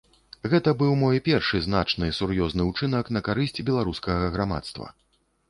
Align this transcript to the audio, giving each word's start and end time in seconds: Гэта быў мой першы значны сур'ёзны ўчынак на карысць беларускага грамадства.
Гэта 0.51 0.71
быў 0.77 0.95
мой 1.01 1.19
першы 1.27 1.61
значны 1.65 2.09
сур'ёзны 2.21 2.67
ўчынак 2.71 3.13
на 3.19 3.23
карысць 3.29 3.63
беларускага 3.69 4.33
грамадства. 4.39 4.91